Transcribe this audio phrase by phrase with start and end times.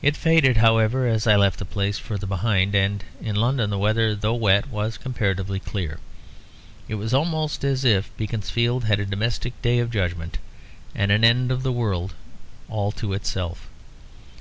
[0.00, 4.14] It faded, however, as I left the place further behind; and in London the weather,
[4.14, 5.98] though wet, was comparatively clear.
[6.86, 10.38] It was almost as if Beaconsfield had a domestic day of judgment,
[10.94, 12.14] and an end of the world
[12.68, 13.68] all to itself.